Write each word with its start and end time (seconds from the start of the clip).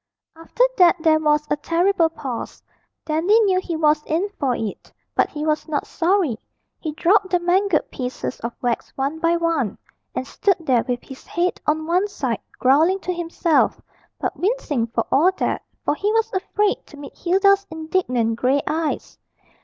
After 0.35 0.63
that 0.79 0.95
there 1.03 1.19
was 1.19 1.45
a 1.51 1.55
terrible 1.55 2.09
pause. 2.09 2.63
Dandy 3.05 3.39
knew 3.41 3.59
he 3.59 3.75
was 3.75 4.01
in 4.07 4.29
for 4.39 4.55
it, 4.55 4.91
but 5.13 5.29
he 5.29 5.45
was 5.45 5.67
not 5.67 5.85
sorry. 5.85 6.39
He 6.79 6.93
dropped 6.93 7.29
the 7.29 7.39
mangled 7.39 7.91
pieces 7.91 8.39
of 8.39 8.51
wax 8.63 8.89
one 8.97 9.19
by 9.19 9.37
one, 9.37 9.77
and 10.15 10.25
stood 10.25 10.55
there 10.59 10.83
with 10.87 11.03
his 11.03 11.27
head 11.27 11.61
on 11.67 11.85
one 11.85 12.07
side, 12.07 12.39
growling 12.57 12.97
to 13.01 13.13
himself, 13.13 13.79
but 14.19 14.35
wincing 14.35 14.87
for 14.87 15.05
all 15.11 15.31
that, 15.33 15.61
for 15.85 15.93
he 15.93 16.11
was 16.13 16.33
afraid 16.33 16.83
to 16.87 16.97
meet 16.97 17.15
Hilda's 17.15 17.67
indignant 17.69 18.37
grey 18.37 18.63
eyes. 18.65 19.19